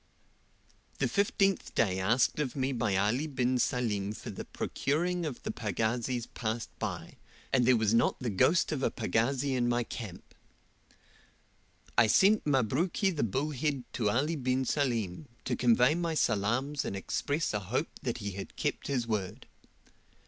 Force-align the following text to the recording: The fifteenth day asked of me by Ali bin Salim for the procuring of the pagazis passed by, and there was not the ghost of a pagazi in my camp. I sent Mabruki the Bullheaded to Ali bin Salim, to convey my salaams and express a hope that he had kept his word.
The 0.97 1.07
fifteenth 1.07 1.75
day 1.75 1.99
asked 1.99 2.39
of 2.39 2.55
me 2.55 2.71
by 2.71 2.95
Ali 2.95 3.27
bin 3.27 3.59
Salim 3.59 4.13
for 4.13 4.31
the 4.31 4.45
procuring 4.45 5.27
of 5.27 5.43
the 5.43 5.51
pagazis 5.51 6.25
passed 6.33 6.71
by, 6.79 7.17
and 7.53 7.67
there 7.67 7.77
was 7.77 7.93
not 7.93 8.17
the 8.19 8.31
ghost 8.31 8.71
of 8.71 8.81
a 8.81 8.89
pagazi 8.89 9.53
in 9.55 9.69
my 9.69 9.83
camp. 9.83 10.33
I 11.99 12.07
sent 12.07 12.47
Mabruki 12.47 13.11
the 13.15 13.21
Bullheaded 13.21 13.83
to 13.93 14.09
Ali 14.09 14.35
bin 14.35 14.65
Salim, 14.65 15.27
to 15.45 15.55
convey 15.55 15.93
my 15.93 16.15
salaams 16.15 16.83
and 16.83 16.95
express 16.95 17.53
a 17.53 17.59
hope 17.59 17.99
that 18.01 18.17
he 18.17 18.31
had 18.31 18.55
kept 18.55 18.87
his 18.87 19.05
word. 19.05 19.45